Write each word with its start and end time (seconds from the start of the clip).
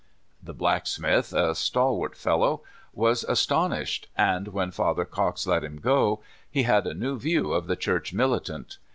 The 0.41 0.55
blacksmith, 0.55 1.31
a 1.31 1.53
stalwart 1.53 2.17
fellow, 2.17 2.63
was 2.91 3.23
astou 3.23 3.69
ished; 3.69 4.05
and 4.17 4.47
when 4.47 4.71
Father 4.71 5.05
Cox 5.05 5.45
let 5.45 5.63
him 5.63 5.77
go, 5.77 6.23
he 6.49 6.63
had 6.63 6.87
a 6.87 6.95
new 6.95 7.19
view 7.19 7.51
of 7.53 7.67
the 7.67 7.75
Church 7.75 8.11
militant. 8.11 8.79